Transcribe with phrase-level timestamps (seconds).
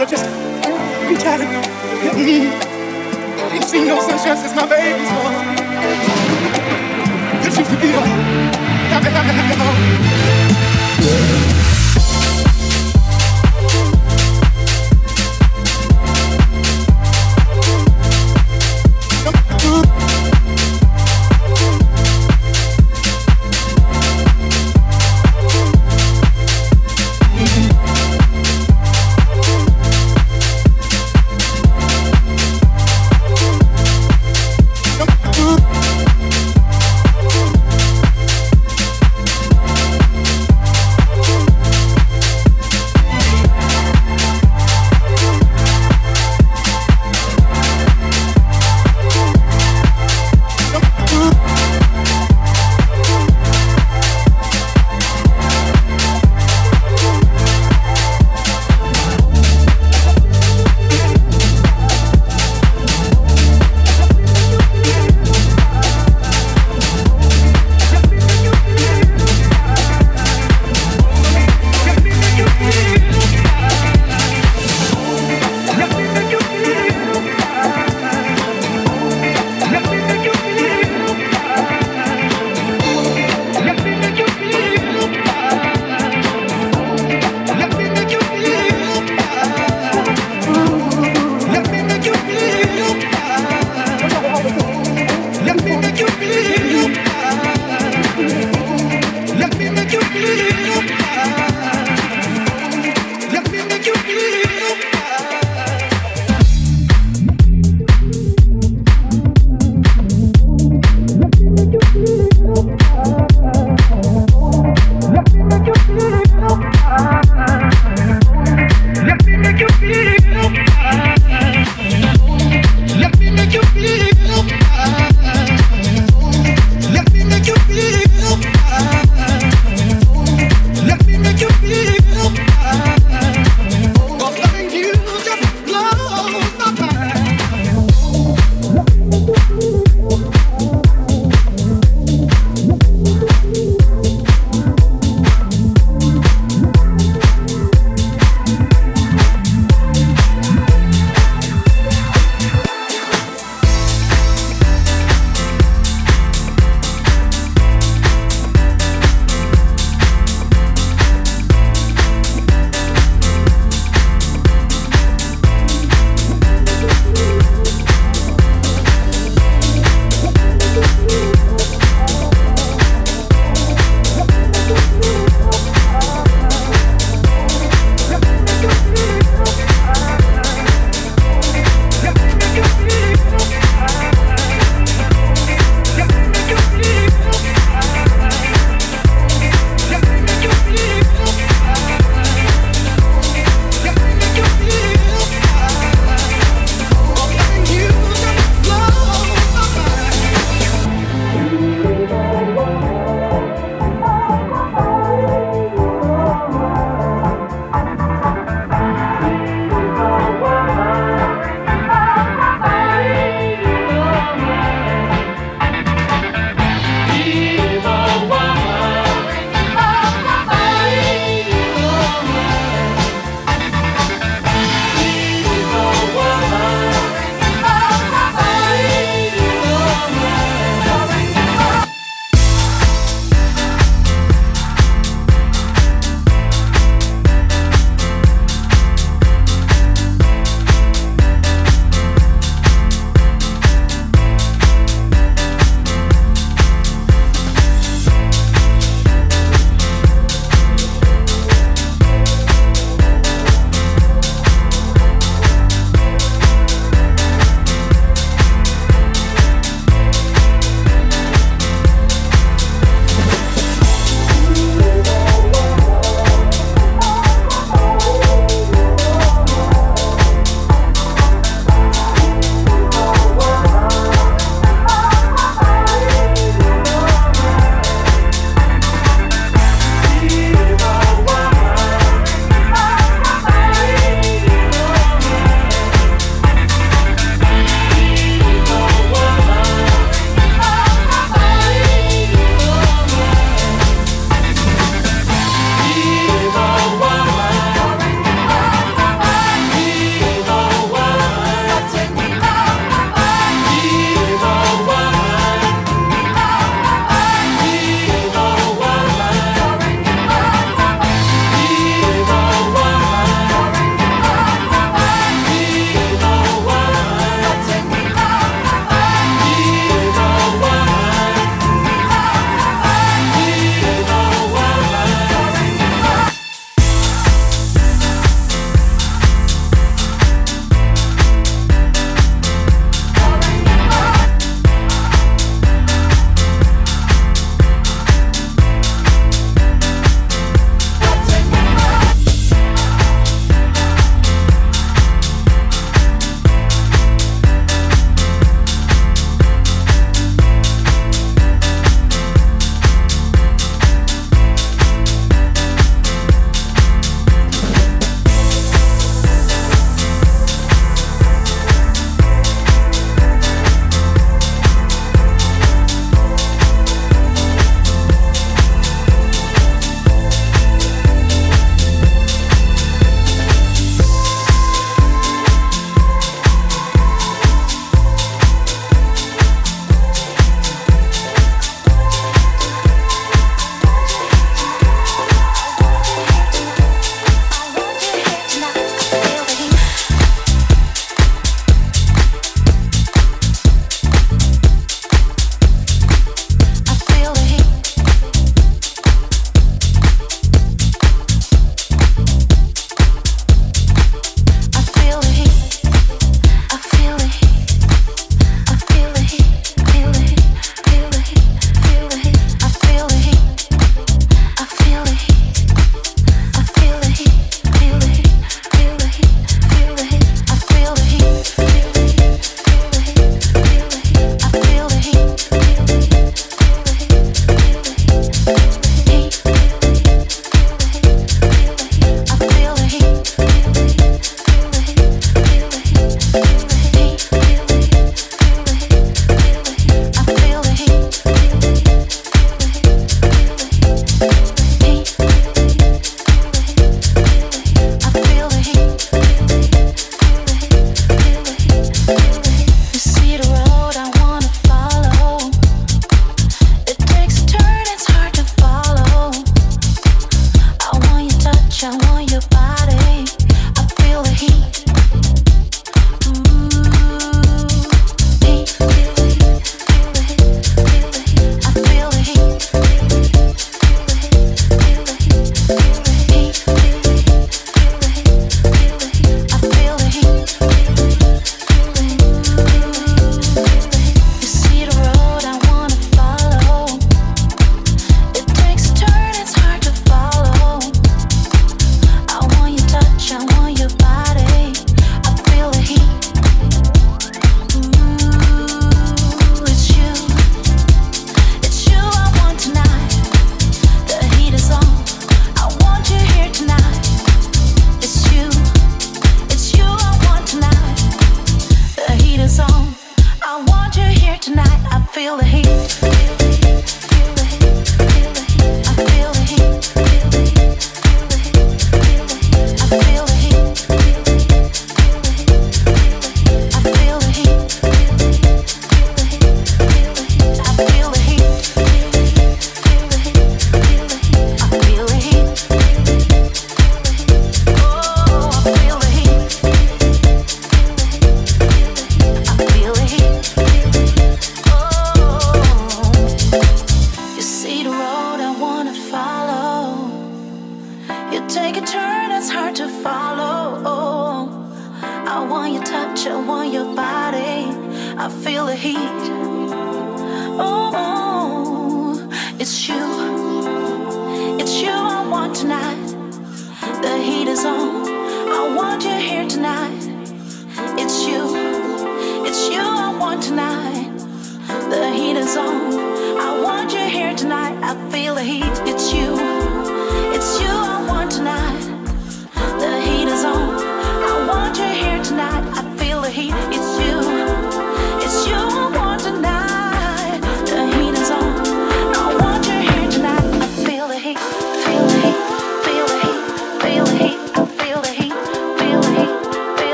[0.00, 0.24] gotta just
[1.10, 1.48] reach out and
[2.00, 2.48] hit me.
[3.54, 5.34] Ain't seen no sunshine since my baby's born.
[7.42, 8.00] This used to be a
[8.88, 9.76] happy, happy, happy home.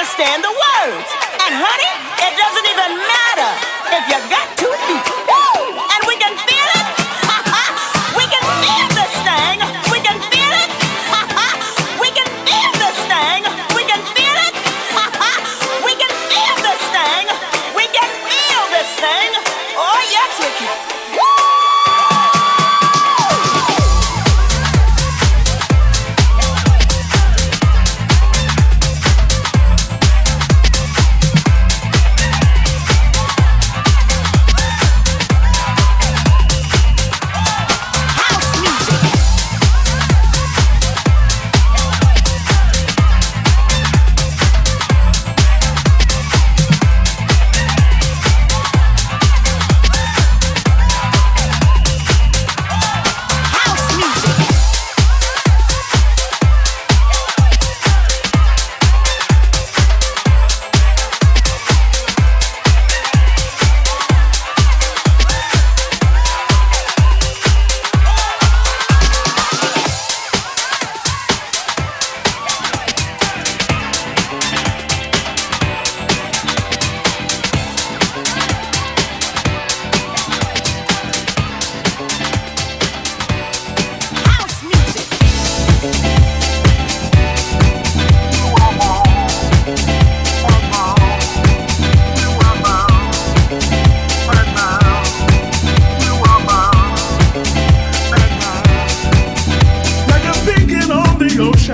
[0.00, 1.08] understand the words.
[1.44, 1.92] And honey,
[2.24, 3.52] it doesn't even matter
[3.92, 5.49] if you got two feet.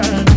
[0.03, 0.36] sunshine